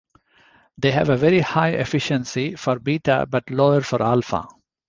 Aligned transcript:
They 0.79 0.89
have 0.93 1.09
a 1.11 1.39
high 1.43 1.73
efficiency 1.73 2.55
for 2.55 2.79
beta, 2.79 3.27
but 3.29 3.51
lower 3.51 3.81
for 3.81 4.01
alpha. 4.01 4.47